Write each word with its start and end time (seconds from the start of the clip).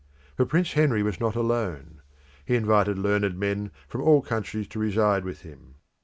But 0.35 0.49
Prince 0.49 0.73
Henry 0.73 1.03
was 1.03 1.19
not 1.19 1.35
alone. 1.35 2.01
He 2.43 2.55
invited 2.55 2.97
learned 2.97 3.37
men 3.39 3.69
from 3.87 4.01
all 4.01 4.23
countries 4.23 4.67
to 4.69 4.79
reside 4.79 5.23
with 5.23 5.43
him. 5.43 5.75